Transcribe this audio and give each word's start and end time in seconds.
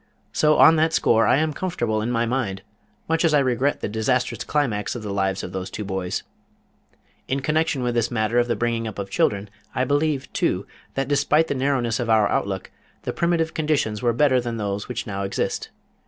So, 0.33 0.57
on 0.57 0.77
that 0.77 0.93
score, 0.93 1.27
I 1.27 1.37
am 1.37 1.53
comfortable 1.53 2.01
in 2.01 2.09
my 2.09 2.25
mind, 2.25 2.63
much 3.07 3.23
as 3.23 3.35
I 3.35 3.39
regret 3.39 3.81
the 3.81 3.87
disastrous 3.87 4.43
climax 4.43 4.95
of 4.95 5.03
the 5.03 5.13
lives 5.13 5.43
of 5.43 5.51
those 5.51 5.69
two 5.69 5.83
boys. 5.85 6.23
In 7.27 7.41
connection 7.41 7.83
with 7.83 7.93
this 7.93 8.09
matter 8.09 8.39
of 8.39 8.47
the 8.47 8.55
bringing 8.55 8.87
up 8.87 8.97
of 8.97 9.11
children 9.11 9.47
I 9.75 9.83
believe, 9.83 10.33
too, 10.33 10.65
that 10.95 11.07
despite 11.07 11.49
the 11.49 11.53
narrowness 11.53 11.99
of 11.99 12.09
our 12.09 12.27
outlook, 12.29 12.71
the 13.03 13.13
primitive 13.13 13.53
conditions 13.53 14.01
were 14.01 14.11
better 14.11 14.41
than 14.41 14.57
those 14.57 14.87
which 14.87 15.05
now 15.05 15.21
exist. 15.21 15.69